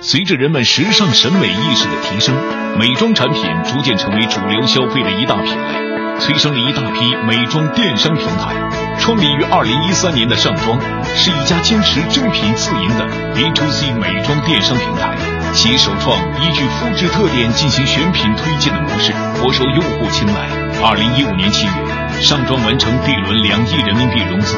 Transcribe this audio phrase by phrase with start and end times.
[0.00, 2.34] 随着人们时尚审美意识的提升，
[2.78, 8.54] 美妆产品逐渐成为主流消费的一大品类，催生了一大批美妆电商平台。
[9.00, 10.78] 创立于二零一三年的上妆，
[11.16, 15.16] 是一家坚持正品自营的 B to C 美妆电商平台。
[15.52, 20.48] 其首创依据肤质特点进行选品推荐的模式，颇受用户青睐。
[20.80, 24.56] 二零一五年七月，上妆完成 D 轮两亿人民币融资。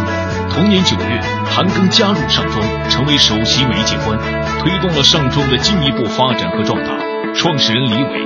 [0.51, 4.19] 同年九月，韩庚加入上妆，成为首席媒介官，
[4.61, 6.91] 推动了上妆的进一步发展和壮大。
[7.35, 8.21] 创始人李伟，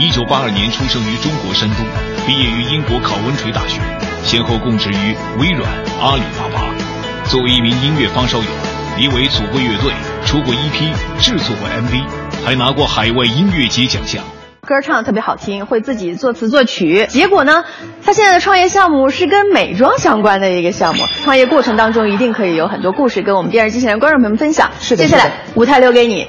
[0.00, 1.86] 一九八二年出生于中国山东，
[2.26, 3.80] 毕业于英国考文垂大学，
[4.24, 5.70] 先后供职于微软、
[6.02, 6.74] 阿里巴巴。
[7.26, 8.48] 作为一名音乐发烧友，
[8.96, 9.92] 李伟组过乐队，
[10.24, 12.04] 出过 EP，制作过 MV，
[12.44, 14.24] 还拿过海外音乐节奖项。
[14.66, 17.06] 歌唱特别好听，会自己作词作曲。
[17.08, 17.64] 结果呢，
[18.04, 21.04] 他现在的创业项目是跟美妆相关的一个项目。
[21.22, 24.72] 创业过程当中一定可以有很多故事跟我们电视机前的观众朋友们分享。
[24.80, 26.26] 是的，接下来舞台留给你。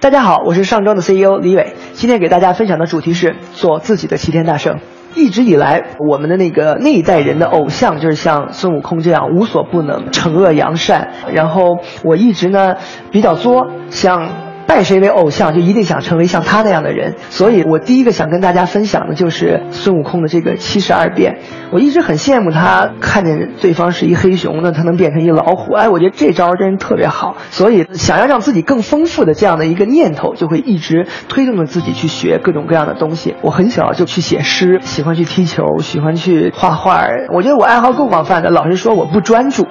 [0.00, 4.80] 大家好，我是上妆的 CEO 李伟，今天给大家分享的主题是做自己的齐天大圣。
[5.14, 11.12] 一直以来，我们的那个那一代人的偶像就是像孙悟空这样无所不能、惩恶扬善。
[11.32, 12.76] 然后我一直呢
[13.10, 14.51] 比较作，像。
[14.74, 17.16] 拜谁为偶像，就一定想成为像他那样的人。
[17.28, 21.40] 所以我第一个想跟大家分享的就是孙悟空的这个七十二变。
[21.70, 25.74] 我一直很羡慕他，看见对方是一黑熊，那他能变成一老虎。
[25.74, 27.36] 哎，我觉得这招真是特别好。
[27.50, 33.34] 所以想要让自己更丰富的这样的一个念头，就会一直推动着自己去学各种各样的东西。
[33.42, 37.06] 我很小就去写诗，喜欢去踢球，喜欢去画画。
[37.34, 38.48] 我觉得我爱好够广泛的。
[38.48, 39.66] 老实说，我不专注。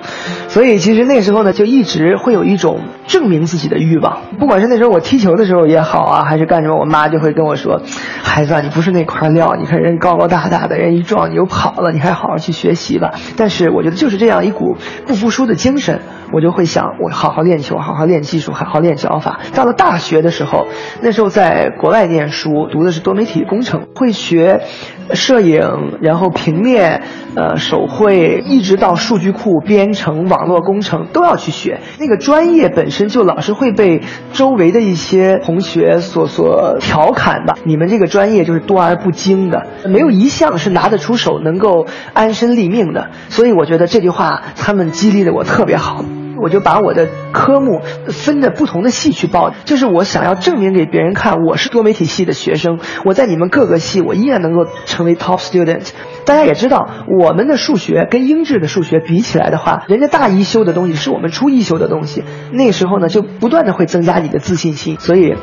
[0.48, 4.91] 所以其实那时候呢，就一直会有一种证明自己的欲望，不管是那时候。
[4.92, 7.82] 我踢球的时候也好啊，还是干什么，我妈就会跟我说
[8.22, 14.76] ：“孩子，你不是那块料，你看人高高大大的，人一撞你又跑了，你还好好去学习吧。”但是我觉得就是这样一股
[15.08, 16.02] 不服输的精神，
[16.34, 19.40] 我就会想，我好好练球，好好练技术，好好练脚法。
[19.56, 20.68] 到了大学的时候，
[21.02, 24.62] 那时候在国外念书，读的是多媒体工程，会学
[25.16, 27.02] 摄影，然后平面，
[27.36, 31.80] 呃，手绘，一直到数据库编程、网络工程都要去学。
[31.98, 34.02] 那个专业本身就老是会被
[34.34, 34.82] 周围的。
[34.82, 43.12] 一些同学所所调侃吧，你们这个专业就是多而不精的，没有一项是拿得出手能够安身立命的。
[43.30, 46.04] 所以我觉得这句话他们激励的我特别好，
[46.42, 55.90] 我就把我的科目分的不同的系去报，就是我想要证明给别人看，我是多媒体系的学生，我在你们各个系我依然能够成为 top student。
[56.26, 62.24] 大家也知道，我们的数学跟英制的数学比起来的话，人家大一修的东西是我们初一修的东西。
[62.52, 65.36] 那时候呢，就不断的会增加你的自信心，所以。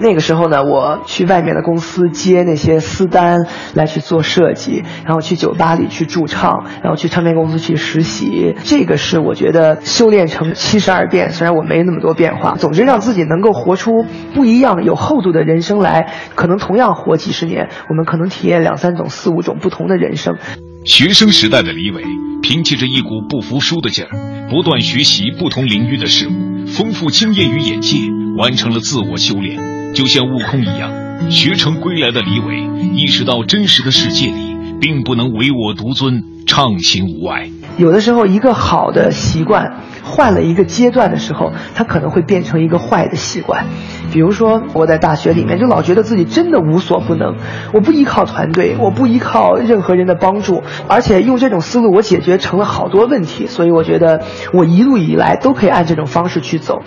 [0.00, 8.56] 那个时候呢，我去外面的公司接那些私单来去做设计，然后去酒吧里去驻唱，然后去唱片公司去实习。
[8.64, 16.14] 这个是我觉得修炼成七十二变，虽然我没那么多变化，总之让自己能够活出不一样、有厚度的人生来。
[16.34, 20.38] 可能同样活几十年，我们可能体验两三种、四五种不同的人生。
[20.84, 22.02] 学生时代的李伟，
[22.42, 27.98] 凭借着一股不服输的劲儿，不断学习不同领域的事物，丰富经验与眼界，
[28.38, 29.69] 完成了自我修炼。
[29.94, 30.90] 就像悟空一样，
[31.30, 32.62] 学成归来的李伟
[32.94, 37.50] 意识到，真实的世界里并不能唯我独尊，畅行无碍。
[37.76, 39.80] 有的时候，一个好的习惯
[40.20, 43.64] 换了一个阶段的时候，它可能会变成一个坏的习惯。
[44.12, 47.36] 比如说，我在大学里面就老觉得自己真的无所不能，
[47.72, 54.20] 我不依靠团队，我不依靠任何人的帮助，而且用这种思路我解决成了好多问题，所以我觉得
[54.52, 56.82] 我一路以来都可以按这种方式去走。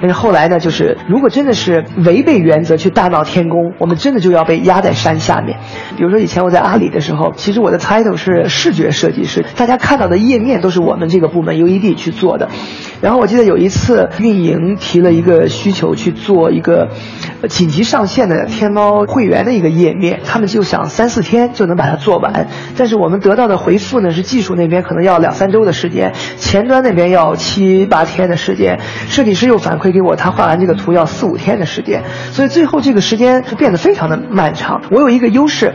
[0.00, 5.58] 但是后来呢，就是如果真的是违背原则去大闹天宫，我们真的就要被压在山下面。
[5.98, 12.48] 比如说以前我在阿里的时候，其实我的 title 是视觉设计师，大家看到的页面都是我们这个部门 UED 去做的。
[13.00, 16.88] 然后我记得有一次运营提了一个需求去做一个。
[17.48, 34.82] 紧急上线的天猫会员的一个页面，他们就想三四天就能把它做完，但是我们得到的回复呢是技术那边可能要两三周的时间，前端那边要七八天的时间，设计师又反馈给我，他画完这个图要四五天的时间，所以最后这个时间就变得非常的漫长。
[34.90, 35.74] 我有一个优势，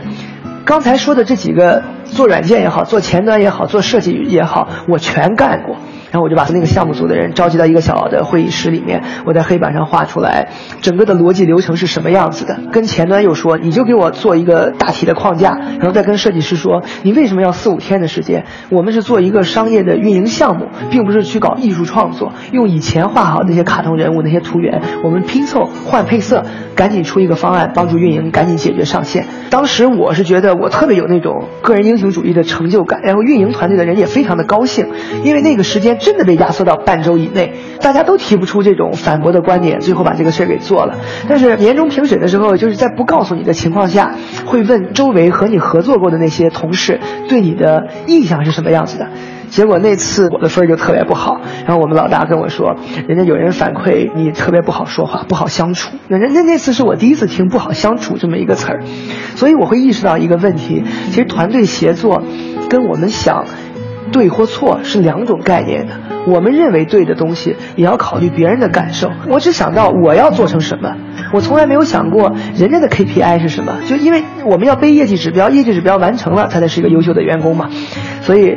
[0.66, 5.78] 刚才说的这几个做软件也好，做前端也好，做设计也好，我全干过。
[6.14, 12.56] 然后我就把那个项目组的人召集到一个小的会议室里面，我在黑板上画出来整个的逻辑流程是什么样子的。
[12.70, 18.44] 跟前端又说，你就给我做一个大体的框架，然后再跟设计师说，你为什么要四五天的时间？
[18.70, 22.32] 我们是做一个商业的运营项目，并不是去搞艺术创作。
[22.52, 26.44] 用以前画好那些卡通人物那些图源，我们拼凑换配色，
[26.76, 29.26] 赶紧出一个方案，帮助运营赶紧解决上线。
[29.50, 34.86] 当时我是觉得我特别有那种个人英雄主义的成就感，然后运营团队的人也非常的高兴，
[35.24, 35.98] 因为那个时间。
[36.04, 40.98] 真的被压缩到半周以内，大家都提不出这种反驳的观点，最后把这个事儿给做了。
[41.28, 44.14] 但是年终评审的时候，就是在不告诉你的情况下，
[44.44, 49.08] 会问周围和你合作过的那些同事对你的印象是什么样子的。
[49.50, 52.74] 结果那次我的分儿就特别不好，然后我们老大跟我说，
[53.06, 55.96] 人家有人反馈你特别不好说话，不好相处。
[56.08, 58.82] 那那那次是我第一次听“不好相处”这么一个词儿，
[59.36, 62.24] 所以我会意识到一个问题：其实团队协作
[62.68, 63.44] 跟我们想
[64.12, 65.92] 对或错是两种概念的。
[66.26, 69.10] 我们认为对的东西，也要考虑别人的感受。
[69.28, 70.96] 我只想到我要做成什么，
[71.32, 73.78] 我从来没有想过人家的 KPI 是什么。
[73.86, 77.68] 就因为我们要背业绩指标，业绩指标完成了，他才是一个优秀的员工嘛。
[78.22, 78.56] 所以。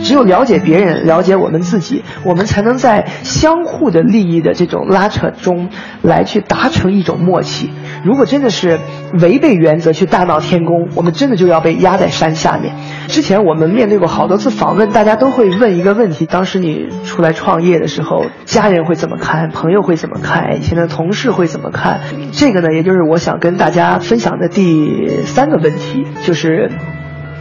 [0.00, 5.70] 只有了解别人，了解我们自己，我们才能在相互的利益的这种拉扯中，
[6.02, 7.68] 来去达成一种默契。
[8.02, 8.78] 如果真的是
[9.20, 12.74] 违背原则去大闹天宫，我们真的就要被压在山下面。
[13.08, 19.50] 之前我们面对过好多次访问，大家都会问一个问题：当时你出来创业的时候，家人会怎么看？
[19.50, 20.56] 朋友会怎么看？
[20.56, 22.00] 以前的同事会怎么看？
[22.32, 26.70] 这个呢，也就是我想跟大家分享的第三个问题，就是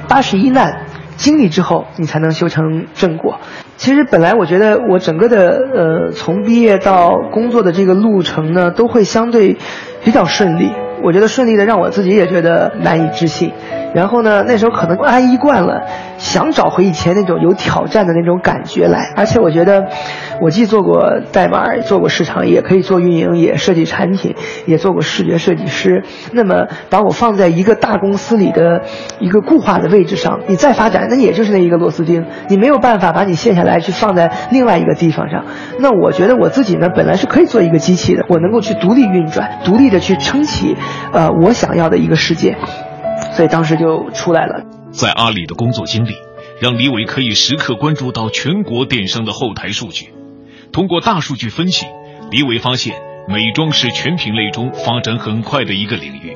[0.07, 0.86] 八十一难。
[1.17, 3.39] 经历之后，你才能修成正果。
[3.75, 9.57] 其实本来我觉得我整个的呃，从毕业到工作的这个路程呢，都会相对
[10.03, 10.71] 比较顺利。
[11.03, 13.51] 我觉得顺利的让我自己也觉得难以置信。
[13.93, 15.85] 然后呢，那时候可能安逸惯了，
[16.17, 19.13] 想找回以前那种有挑战的那种感觉来。
[19.15, 19.87] 而且我觉得，
[20.41, 24.35] 我既做过代码，做过市场，也可以做运营，也设计产品，
[24.65, 26.03] 也做过视觉设计师。
[26.33, 28.81] 那么把我放在一个大公司里的
[29.19, 35.45] 一个固化的位置上，你再发展，那也就是那一个螺丝钉，你没有办法把你卸下来去放在另外一个地方上。
[35.79, 40.75] 那我觉得我自己呢，本来是可以做一个机器的，我能够去独立运转，独立的去撑起，
[41.13, 42.57] 呃，我想要的一个世界。
[43.37, 44.65] 所以当时就出来了。
[44.89, 46.13] 在阿里的工作经历，
[46.59, 50.11] 让李伟可以时刻关注到全国电商的后台数据。
[50.71, 51.85] 通过大数据分析，
[52.31, 56.35] 李伟发现美妆是全品类中发展很快的一个领域。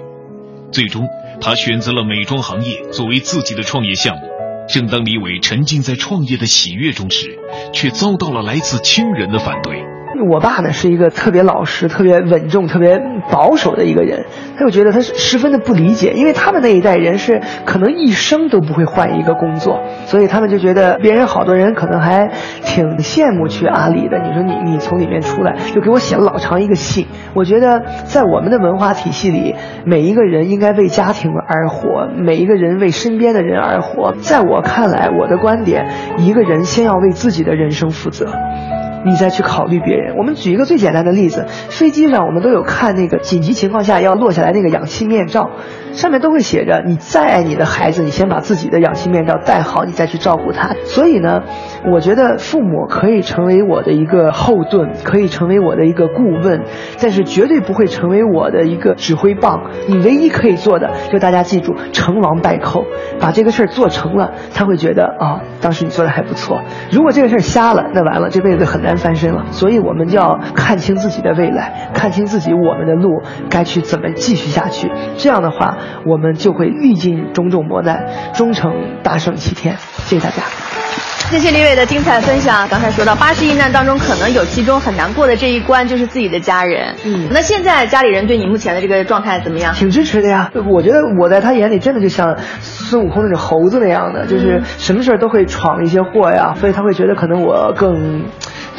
[0.72, 1.08] 最终，
[1.42, 4.22] 他选择了美妆行业作为自己的创业项目。
[4.70, 7.40] 正当李伟沉浸在创业的喜悦中时，
[7.74, 9.84] 却遭到了来自亲人的反对。
[10.22, 14.26] 我爸呢是一个特别老实、特别稳重、特别保守的一个人，
[14.58, 22.30] 他就觉得他是十分的不理解，因为他们那一代人是可能一生都不会换一个工作，所以他们就觉得别人好多人可能还
[22.64, 24.20] 挺羡慕去阿里的。
[24.20, 27.08] 你说你你从里面出来，就给我写了老长一个信。
[27.34, 34.14] 我觉得在我们的文化体系里，每一个人应该为家庭而活，每一个人为身边的人而活。
[34.22, 35.88] 在我看来，我的观点，
[36.18, 38.26] 一个人先要为自己的人生负责。
[39.06, 40.16] 你再去考虑别人。
[40.18, 45.52] 我们举一个最简单的例子，飞机上我们都有看那个紧急情况下要落下来那个氧气面罩，
[45.94, 50.76] 上面都会写着：你再爱你的孩子，你先把自己的氧气面罩戴好，你再去照顾他。
[50.86, 51.42] 所以呢，
[51.92, 56.64] 我觉得父母可以成为我的一个后盾，可以成为我的一个顾问，
[57.02, 59.72] 但是绝对不会成为我的一个指挥棒。
[59.88, 62.86] 你唯一可以做的，就大家记住，成王败寇，
[63.20, 66.62] 把这个事儿做成了，他会觉得啊，当时你做的还不错。
[66.92, 68.92] 如果这个事儿瞎了，那完了，这辈子很难。
[69.02, 74.92] 翻身了，所以我们就要看清自己的未来，看清自己我们的路该去怎么继续下去。
[75.16, 78.72] 这样的话，我们就会历尽种种磨难，终成
[79.04, 79.78] 大圣齐天。
[80.06, 80.44] 谢谢大家。
[81.30, 82.68] 谢谢李伟的精彩分享。
[82.68, 86.94] 刚才说到八十一难当中，可能有其中很难过的这一关，就是自己的家人。
[87.06, 89.74] 嗯，那现在家里人对你目前的这个状态怎么样？
[89.74, 90.52] 挺支持的呀。
[90.70, 98.26] 我觉得我在他眼里真的就像孙悟空那种猴子那样的，就是什么事儿都会闯一些祸呀，所以他会觉得可能我更。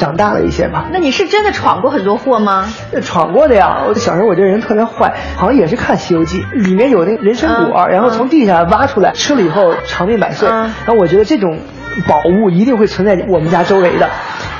[0.03, 0.87] 长大了一些吧？
[0.91, 2.67] 那你是真的闯过很多祸吗？
[3.01, 3.83] 闯过的呀！
[3.87, 10.49] 我小时候我这人特别坏，好像也是看《西游记》，里面有那人参果，然后从地下挖出来，吃了以后长命百岁。
[10.49, 11.57] 然后我觉得这种
[12.05, 14.09] 宝物一定会存在我们家周围的，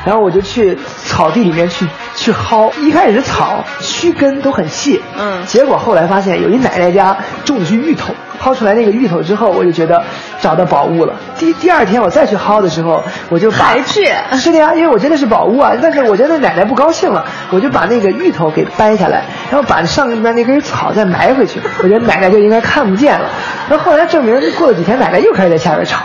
[0.06, 1.86] 然后我就去草地里面去
[2.16, 2.72] 去薅。
[2.80, 8.14] 一开始是草，须根都很细，嗯，结果后来发现有一奶奶家种的是芋头。
[8.42, 10.04] 薅出来那个芋头之后，我就觉得
[10.42, 11.16] 找到宝物了。
[11.40, 14.06] 第第二天我再去薅的时候，我就还去
[14.38, 15.74] 是的呀，因为我觉得是宝物啊。
[15.82, 21.60] 但是我觉得奶奶不高兴了，我就把那个芋头给掰下来，然后把上面那根草再埋回去。
[21.82, 23.30] 我觉得奶奶就应该看不见了。
[23.70, 26.04] 那后后来证明过了几天，奶奶又开始在下边吵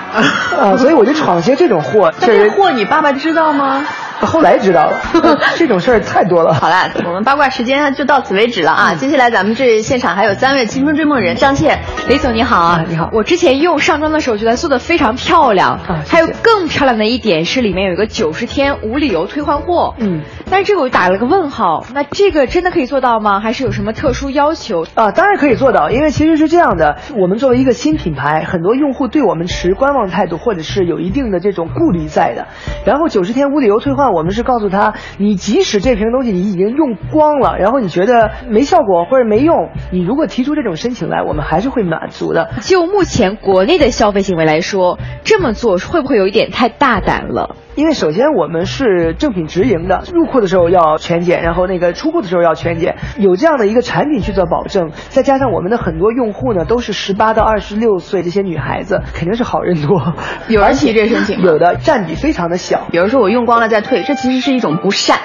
[0.58, 2.12] 啊，所以我就闯些这种祸。
[2.20, 3.86] 这祸你爸爸知道吗？
[4.26, 5.00] 后来知道了，
[5.56, 6.52] 这种事儿太多了。
[6.54, 8.94] 好啦，我们八卦时间就到此为止了啊！
[8.94, 13.10] 接下来咱们这现场还有三位青春追梦人，张倩，李总你好啊，你好。
[13.12, 23.40] 我之前用上妆的时候觉得做的非常漂亮啊，还有更漂亮的一点是里面有一个九十天无理由退换货，嗯，但是这个我打了个问号，那这个真的可以做到吗？
[23.40, 25.10] 还是有什么特殊要求啊？
[25.12, 32.48] 当然可以做到，因为其实是这样的，我们作为一个新品牌，很多用户对我们持观望态度，或者是有一定的这种顾虑在的。
[32.84, 42.50] 然后九十天无理由退换，我们是告诉他，你即使这瓶东西你已经用光了，然后你觉得没效果或者没用，你如果提出这种申请来，我们还是会满足的。
[42.62, 44.98] 就目前国内的消费行为来说，
[45.28, 47.54] 这么做会不会有一点太大胆了？
[47.74, 60.14] 因为首先我们是正品直营的，入库的时候要全检，然后那个出库的时候要全检，有这样的一个产品去做保证，再加上我们的很多用户呢都是十八到二十六岁这些女孩子，肯定是好人多。
[60.48, 61.44] 有人提这申请吗？
[61.52, 62.86] 有的占比非常的小。
[62.90, 65.18] 比如说我用光了再退，这其实是一种不善。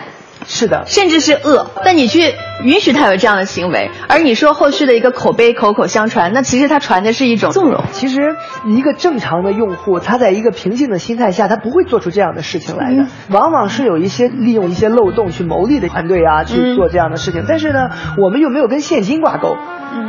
[0.45, 1.71] 是的，甚至是恶。
[1.83, 2.33] 但你去
[2.63, 7.83] 允许他有这样的行为，而你说后续的一个口碑口口相传，那其实他传的是一种纵容。
[7.91, 8.35] 其实
[8.67, 13.05] 一个正常的用户，他在一个平静的心态下，他不会做出这样的事情来的。
[13.29, 17.45] 往往是有一些利用一些漏洞去牟利的团队啊，去做这样的事情。
[17.47, 19.57] 但是呢，我们又没有跟现金挂钩。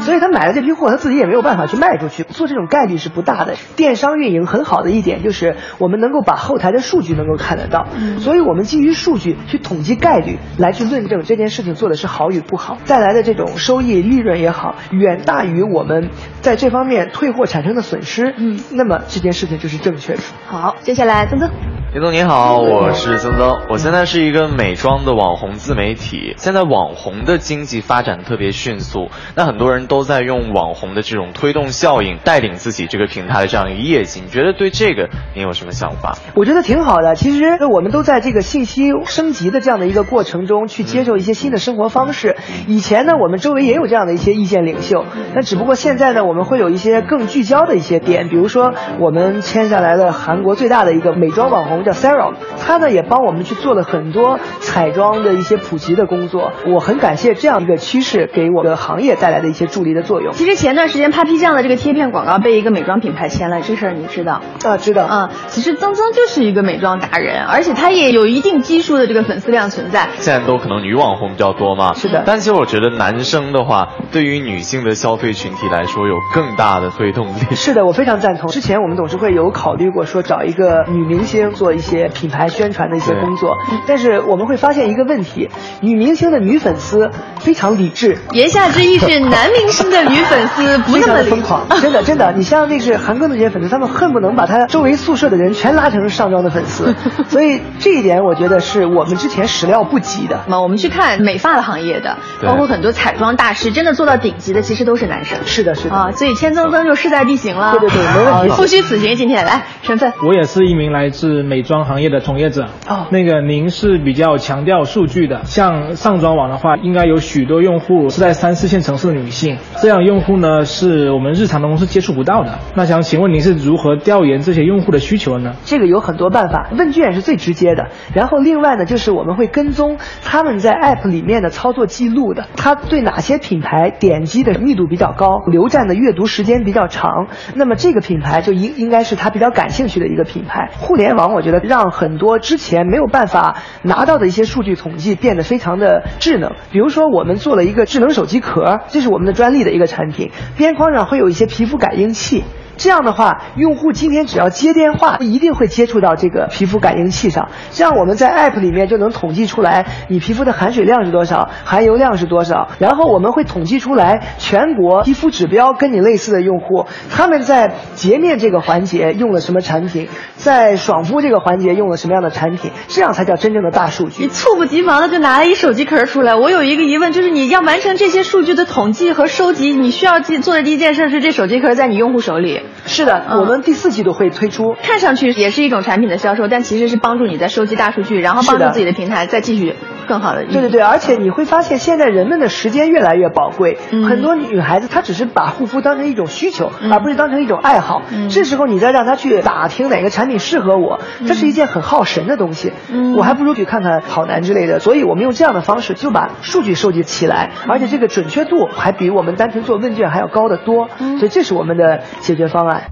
[0.01, 3.55] 所以他买了这批货，他自己也没有办法去卖出去，做这种概率是不大的。
[3.77, 7.87] 电商运营很好的一点就是我们能够把后台的数据能够看得到，
[8.19, 10.24] 所以我们基于数据去统计概率，
[10.59, 18.35] 来去论证这件事情做的是好与不好，带来的这种收益利润也好，远大于我们在这方面退货产生的损失。
[18.37, 20.21] 嗯，那么这件事情就是正确的。
[20.47, 21.84] 好，接下来曾曾。
[21.95, 26.35] 林总你好，我是曾曾，我现在是一个美妆的网红自媒体。
[26.37, 34.21] 现在网红的经济发展特别迅速，那很多人都在用网红的这种推动效应带领自己这个平台的这样一个业绩。
[34.25, 36.19] 你觉得对这个你有什么想法？
[36.35, 37.15] 我觉得挺好的。
[37.15, 42.35] 其实我们都在这个信息升级的这样的一个过程中去接受一些新的生活方式。
[42.67, 52.35] 以前呢，我们周围也有这样的一些意见领袖，那只不过现在呢，我们会有一些更聚焦的一些点，比如说我们签下来的韩国最大的一个美妆网红叫 Sarah。
[52.61, 60.33] 他呢也帮我们去做了很多彩妆的一些普及的工作，我很感谢这样一个趋势给我的行业带来的一些助力的作用。
[60.33, 64.41] 其实前段时间 Papi 酱的这个贴片广告被一个美妆品牌签了，这事儿你知道？
[64.65, 65.07] 啊，知道。
[65.11, 70.09] 嗯，其实曾曾就是一个美妆达人，而且他也有一定基数的这个粉丝量存在。
[70.17, 72.23] 现在都可能女网红比较多嘛，是的。
[72.25, 77.55] 但其实我觉得男生的话，对于女性的消费群体来说，有更大的推动力。
[77.55, 78.49] 是的，我非常赞同。
[78.49, 82.95] 之前我们董事会有考虑过说找一个女明星做一些品牌宣传的。
[82.95, 85.51] 一些工作，但是我们会发现一个问题：
[85.81, 88.17] 女明星的女粉丝非常理智。
[88.31, 91.67] 言下之意是男明星的女粉丝 不那么疯狂。
[91.81, 96.95] 真的，真的， 你像那是韩庚的这些粉丝，他们恨不能把他周围宿舍的人全拉成上妆的粉丝。
[97.29, 100.45] 所以这一点，我觉得是我们之前始料不及的。
[100.47, 102.17] 那我们去看美发的行业的，
[102.47, 105.37] 包括很多彩妆大师，真的做到顶级的，其实都是男生。
[105.47, 107.73] 是的，是的啊，所以千增增就势在必行了。
[107.73, 108.55] 对对对，没问题。
[108.55, 110.13] 不虚此行，今天来身份。
[110.25, 112.67] 我也是一名来自美妆行业的从业者。
[112.89, 122.59] 哦，那个您是比较强调数据的，像上妆网的话，应该有许多用户是在三四线城市的女性，这样用户呢是我们日常当中是接触不到的。
[122.77, 125.55] 那想请问您是如何调研这些用户的需求呢？
[125.65, 127.89] 这个有很多办法，问卷是最直接的。
[128.15, 140.71] 然后另外呢，就是我们会跟踪他们在 App 里面的操作记录的，他对哪些品牌点击的密度比较高，留站的阅读时间比较长，那么这个品牌就应应该是他比较感兴趣的一个品牌。
[140.79, 146.53] 互联网我觉得让很多之前没有办法拿到的一些数据统计变得非常的智能。
[146.71, 152.45] 比如说，我们做了一个智能手机壳，这是我们的专利的一个产品，边框上会有一些皮肤感应器。
[152.77, 157.49] 这样的话，用户今天只要接电话，一定会接触到这个皮肤感应器上。
[157.71, 162.69] 这样我们在 App 里面就能统计出来你皮肤的含水量是多少，含油量是多少。
[162.79, 174.25] 然后我们会统计出来全国皮肤指标跟你类似的用户，他们在洁面这个环节用了什么产品，在爽肤这个环节用了什么样的产品，这样才叫真正的大数据。
[174.25, 176.35] 你猝不及防的就拿了一手机壳出来。
[176.35, 182.63] 我有一个疑问，就是你要完成这些数据的统计和收集，你需要记做的第一件事是这手机壳在你用户手里。
[182.87, 184.75] 是的，我们第四季度会推出。
[184.83, 189.75] 看上去也是一种产品的销售，但其实是帮助你在收集大数据，然后帮助自己的平台再继续
[190.05, 190.45] 更好的。
[190.45, 198.03] 对对对，而且你会发现现在人们的时间越来越宝贵，很多女孩子她只是把护肤当成一种需求，而不是当成一种爱好。
[198.31, 202.73] 这时候你再让她去打听哪个产品适合我，这是一件很耗神的东西。
[203.17, 204.79] 我还不如去看看跑男之类的。
[204.79, 210.89] 所以我们用这样的方式就把数据收集起来，而且这个准确度还比我们单纯做问卷还要高得多。
[211.19, 212.91] 所以这是我们的解决方案。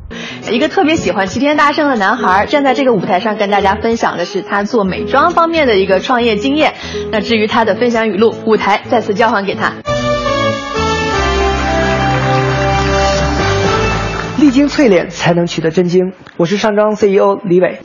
[0.50, 6.74] 一个特别喜欢齐天大圣的男孩站在这个舞台上跟大家分享的是他做美妆方面的一个创业经验。
[7.10, 9.72] 那至于他的分享语录，舞台再次交还给他。
[14.38, 16.12] 历经淬炼才能取得真经。
[16.36, 17.80] 我是上庄 CEO 李伟。